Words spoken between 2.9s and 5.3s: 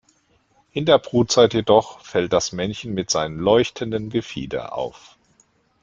mit seinem leuchtenden Gefieder auf.